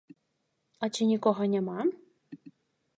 А 0.87 0.89
ці 0.97 1.09
нікога 1.11 1.43
няма? 1.55 1.79